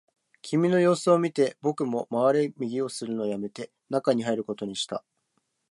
[0.41, 5.03] 君の様子を見て、僕も回れ右をするのをやめて、中に入ることにした